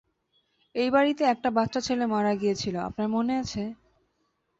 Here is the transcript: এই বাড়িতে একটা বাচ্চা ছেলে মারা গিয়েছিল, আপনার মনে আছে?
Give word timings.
এই 0.75 0.89
বাড়িতে 0.91 1.23
একটা 1.25 1.49
বাচ্চা 1.57 1.79
ছেলে 1.87 2.05
মারা 2.13 2.33
গিয়েছিল, 2.35 2.75
আপনার 2.87 3.07
মনে 3.15 3.33
আছে? 3.41 3.63